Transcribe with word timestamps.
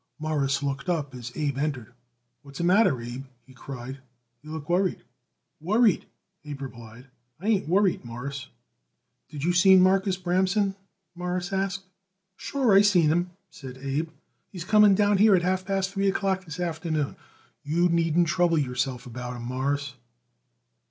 Morris 0.17 0.63
looked 0.63 0.89
up 0.89 1.13
as 1.13 1.31
Abe 1.35 1.59
entered. 1.59 1.93
"What's 2.41 2.57
the 2.57 2.63
matter, 2.63 2.99
Abe?" 3.03 3.25
he 3.45 3.53
cried. 3.53 3.99
"You 4.41 4.49
look 4.51 4.67
worried." 4.67 5.03
"Worried!" 5.59 6.07
Abe 6.43 6.63
replied. 6.63 7.05
"I 7.39 7.49
ain't 7.49 7.69
worried, 7.69 8.03
Mawruss." 8.03 8.47
"Did 9.29 9.43
you 9.43 9.53
seen 9.53 9.79
Marcus 9.79 10.17
Bramson?" 10.17 10.75
Morris 11.13 11.53
asked. 11.53 11.83
"Sure 12.35 12.73
I 12.73 12.81
seen 12.81 13.09
him," 13.09 13.29
said 13.51 13.77
Abe; 13.77 14.09
"he's 14.51 14.65
coming 14.65 14.95
down 14.95 15.19
here 15.19 15.35
at 15.35 15.43
half 15.43 15.65
past 15.67 15.91
three 15.91 16.09
o'clock 16.09 16.45
this 16.45 16.59
afternoon. 16.59 17.15
You 17.63 17.87
needn't 17.87 18.27
trouble 18.27 18.57
yourself 18.57 19.05
about 19.05 19.35
him, 19.35 19.43
Mawruss." 19.43 19.93